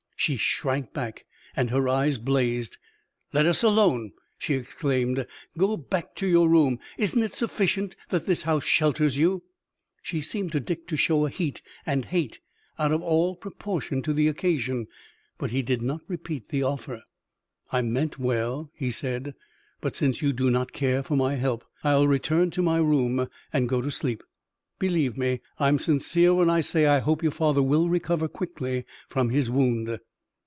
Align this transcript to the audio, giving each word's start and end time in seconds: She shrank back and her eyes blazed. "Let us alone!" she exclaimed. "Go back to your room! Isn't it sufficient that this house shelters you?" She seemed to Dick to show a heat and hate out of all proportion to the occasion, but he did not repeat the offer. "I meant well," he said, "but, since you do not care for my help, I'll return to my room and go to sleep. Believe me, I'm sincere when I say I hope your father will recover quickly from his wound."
She 0.17 0.37
shrank 0.37 0.93
back 0.93 1.25
and 1.55 1.71
her 1.71 1.87
eyes 1.89 2.19
blazed. 2.19 2.77
"Let 3.33 3.47
us 3.47 3.63
alone!" 3.63 4.11
she 4.37 4.53
exclaimed. 4.53 5.25
"Go 5.57 5.75
back 5.77 6.13
to 6.17 6.27
your 6.27 6.47
room! 6.47 6.77
Isn't 6.99 7.23
it 7.23 7.33
sufficient 7.33 7.95
that 8.09 8.27
this 8.27 8.43
house 8.43 8.63
shelters 8.63 9.17
you?" 9.17 9.41
She 10.03 10.21
seemed 10.21 10.51
to 10.51 10.59
Dick 10.59 10.85
to 10.89 10.95
show 10.95 11.25
a 11.25 11.31
heat 11.31 11.63
and 11.87 12.05
hate 12.05 12.39
out 12.77 12.91
of 12.93 13.01
all 13.01 13.35
proportion 13.35 14.03
to 14.03 14.13
the 14.13 14.27
occasion, 14.27 14.85
but 15.39 15.49
he 15.49 15.63
did 15.63 15.81
not 15.81 16.01
repeat 16.07 16.49
the 16.49 16.61
offer. 16.61 17.01
"I 17.71 17.81
meant 17.81 18.19
well," 18.19 18.69
he 18.75 18.91
said, 18.91 19.33
"but, 19.81 19.95
since 19.95 20.21
you 20.21 20.33
do 20.33 20.51
not 20.51 20.71
care 20.71 21.01
for 21.01 21.15
my 21.15 21.33
help, 21.33 21.65
I'll 21.83 22.05
return 22.07 22.51
to 22.51 22.61
my 22.61 22.77
room 22.77 23.27
and 23.51 23.67
go 23.67 23.81
to 23.81 23.89
sleep. 23.89 24.21
Believe 24.77 25.17
me, 25.17 25.41
I'm 25.57 25.79
sincere 25.79 26.35
when 26.35 26.47
I 26.51 26.61
say 26.61 26.85
I 26.85 26.99
hope 26.99 27.23
your 27.23 27.31
father 27.31 27.63
will 27.63 27.89
recover 27.89 28.27
quickly 28.27 28.85
from 29.09 29.31
his 29.31 29.49
wound." 29.49 29.97